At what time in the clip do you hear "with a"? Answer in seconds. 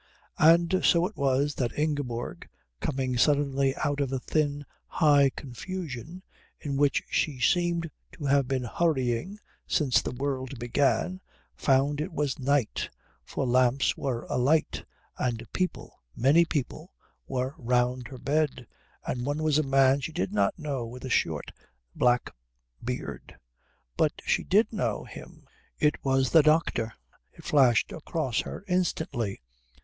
20.83-21.11